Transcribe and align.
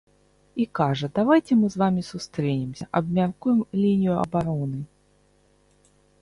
І 0.63 0.65
кажа, 0.77 1.09
давайце 1.17 1.53
мы 1.59 1.67
з 1.73 1.81
вамі 1.81 2.03
сустрэнемся, 2.11 2.85
абмяркуем 3.01 3.59
лінію 3.83 4.15
абароны. 4.23 4.81